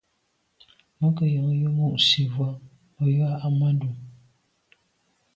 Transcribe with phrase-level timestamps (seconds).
[0.97, 2.49] Mə́ gə̀ yɔ̌ŋ yə́ mû' nsî vwá
[2.95, 3.95] mə̀ yə́ á ndǎ' Ahmadou.